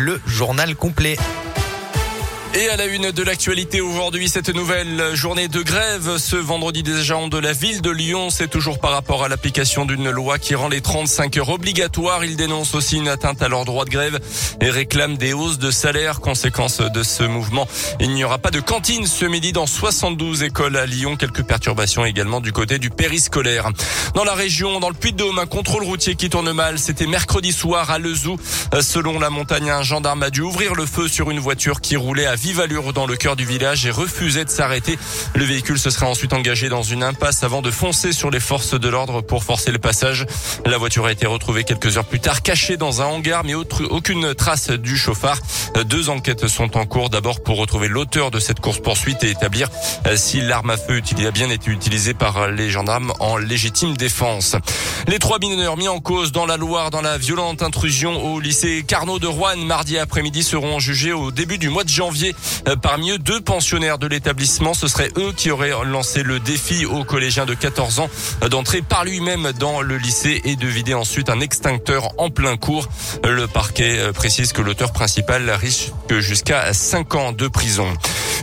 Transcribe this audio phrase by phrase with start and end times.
[0.00, 1.16] le journal complet.
[2.52, 6.98] Et à la une de l'actualité aujourd'hui, cette nouvelle journée de grève ce vendredi des
[6.98, 10.56] agents de la ville de Lyon, c'est toujours par rapport à l'application d'une loi qui
[10.56, 12.24] rend les 35 heures obligatoires.
[12.24, 14.18] Ils dénoncent aussi une atteinte à leur droit de grève
[14.60, 16.18] et réclament des hausses de salaire.
[16.18, 17.68] Conséquence de ce mouvement,
[18.00, 21.14] il n'y aura pas de cantine ce midi dans 72 écoles à Lyon.
[21.16, 23.70] Quelques perturbations également du côté du périscolaire.
[24.16, 26.80] Dans la région, dans le Puy-de-Dôme, un contrôle routier qui tourne mal.
[26.80, 28.38] C'était mercredi soir à Lezou.
[28.80, 32.26] Selon la montagne, un gendarme a dû ouvrir le feu sur une voiture qui roulait
[32.26, 34.98] à vive allure dans le cœur du village et refusait de s'arrêter.
[35.34, 38.72] Le véhicule se serait ensuite engagé dans une impasse avant de foncer sur les forces
[38.72, 40.24] de l'ordre pour forcer le passage.
[40.64, 44.34] La voiture a été retrouvée quelques heures plus tard cachée dans un hangar mais aucune
[44.34, 45.38] trace du chauffard.
[45.84, 49.68] Deux enquêtes sont en cours d'abord pour retrouver l'auteur de cette course-poursuite et établir
[50.16, 54.56] si l'arme à feu a bien été utilisée par les gendarmes en légitime défense.
[55.08, 58.84] Les trois mineurs mis en cause dans la Loire dans la violente intrusion au lycée
[58.86, 62.29] Carnot de Rouen mardi après-midi seront jugés au début du mois de janvier.
[62.68, 64.74] Euh, parmi eux, deux pensionnaires de l'établissement.
[64.74, 68.10] Ce seraient eux qui auraient lancé le défi aux collégiens de 14 ans
[68.48, 72.88] d'entrer par lui-même dans le lycée et de vider ensuite un extincteur en plein cours.
[73.24, 77.86] Le parquet euh, précise que l'auteur principal risque jusqu'à 5 ans de prison.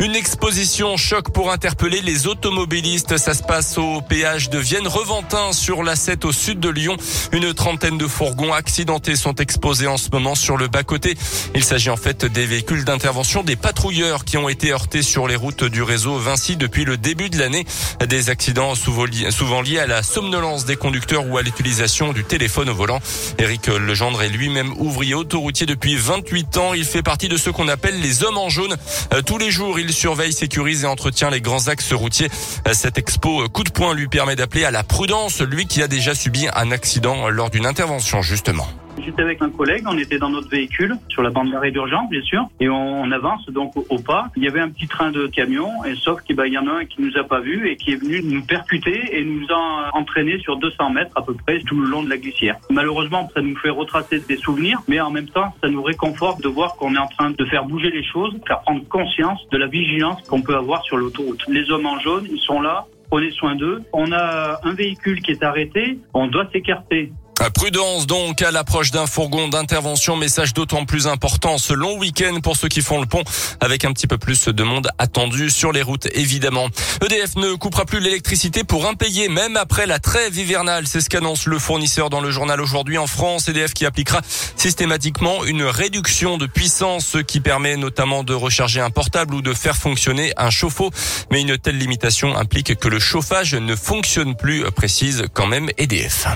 [0.00, 3.16] Une exposition choc pour interpeller les automobilistes.
[3.16, 6.96] Ça se passe au péage de Vienne-Reventin sur la 7 au sud de Lyon.
[7.30, 11.16] Une trentaine de fourgons accidentés sont exposés en ce moment sur le bas-côté.
[11.54, 15.36] Il s'agit en fait des véhicules d'intervention des patrouilleurs qui ont été heurtés sur les
[15.36, 17.64] routes du réseau Vinci depuis le début de l'année.
[18.04, 22.74] Des accidents souvent liés à la somnolence des conducteurs ou à l'utilisation du téléphone au
[22.74, 23.00] volant.
[23.38, 26.74] Éric Legendre est lui-même ouvrier autoroutier depuis 28 ans.
[26.74, 28.76] Il fait partie de ceux qu'on appelle les hommes en jaune.
[29.12, 32.30] Euh, tous les jours, il surveille, sécurise et entretient les grands axes routiers.
[32.72, 36.14] Cette expo coup de poing lui permet d'appeler à la prudence, lui qui a déjà
[36.14, 38.66] subi un accident lors d'une intervention justement.
[38.98, 42.22] J'étais avec un collègue, on était dans notre véhicule, sur la bande d'arrêt d'urgence, bien
[42.22, 44.30] sûr, et on, avance donc au, pas.
[44.36, 46.84] Il y avait un petit train de camion, sauf qu'il ben, y en a un
[46.84, 50.38] qui nous a pas vu et qui est venu nous percuter et nous a entraîné
[50.40, 52.56] sur 200 mètres à peu près tout le long de la glissière.
[52.70, 56.48] Malheureusement, ça nous fait retracer des souvenirs, mais en même temps, ça nous réconforte de
[56.48, 59.66] voir qu'on est en train de faire bouger les choses, faire prendre conscience de la
[59.66, 61.42] vigilance qu'on peut avoir sur l'autoroute.
[61.48, 63.82] Les hommes en jaune, ils sont là, prenez soin d'eux.
[63.92, 67.12] On a un véhicule qui est arrêté, on doit s'écarter.
[67.50, 72.56] Prudence donc à l'approche d'un fourgon d'intervention, message d'autant plus important ce long week-end pour
[72.56, 73.22] ceux qui font le pont,
[73.60, 76.68] avec un petit peu plus de monde attendu sur les routes évidemment.
[77.04, 81.46] EDF ne coupera plus l'électricité pour impayé même après la trêve hivernale, c'est ce qu'annonce
[81.46, 83.48] le fournisseur dans le journal aujourd'hui en France.
[83.48, 84.20] EDF qui appliquera
[84.56, 89.52] systématiquement une réduction de puissance, ce qui permet notamment de recharger un portable ou de
[89.52, 90.90] faire fonctionner un chauffe-eau.
[91.30, 96.26] Mais une telle limitation implique que le chauffage ne fonctionne plus, précise quand même EDF.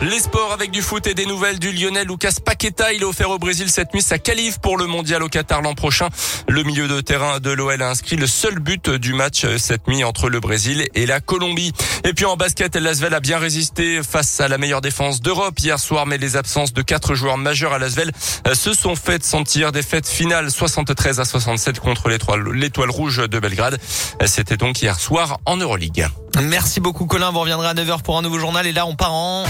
[0.00, 2.92] Les sports avec du foot et des nouvelles du Lyonnais Lucas Paqueta.
[2.92, 5.74] Il est offert au Brésil cette nuit sa qualif pour le mondial au Qatar l'an
[5.74, 6.08] prochain.
[6.46, 10.04] Le milieu de terrain de l'OL a inscrit le seul but du match cette nuit
[10.04, 11.72] entre le Brésil et la Colombie.
[12.04, 15.80] Et puis en basket, Lasvel a bien résisté face à la meilleure défense d'Europe hier
[15.80, 18.12] soir, mais les absences de quatre joueurs majeurs à Lasvel
[18.54, 19.72] se sont faites sentir.
[19.72, 23.80] Défaite finale 73 à 67 contre l'étoile rouge de Belgrade.
[24.26, 26.06] C'était donc hier soir en Euroleague.
[26.40, 29.12] Merci beaucoup Colin, vous reviendrez à 9h pour un nouveau journal et là on part
[29.12, 29.44] en...